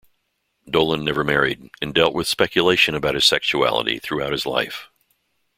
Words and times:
Dolan 0.67 1.05
never 1.05 1.23
married 1.23 1.69
and 1.79 1.93
dealt 1.93 2.15
with 2.15 2.27
speculation 2.27 2.95
about 2.95 3.13
his 3.13 3.23
sexuality 3.23 3.99
throughout 3.99 4.31
his 4.31 4.47
life. 4.47 4.89